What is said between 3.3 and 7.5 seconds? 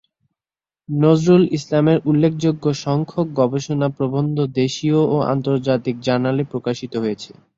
গবেষণা প্রবন্ধ দেশীয় ও আন্তর্জাতিক জার্নালে প্রকাশিত হয়েছে।